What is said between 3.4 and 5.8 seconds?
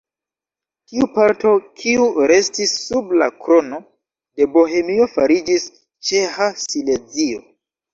Krono de Bohemio fariĝis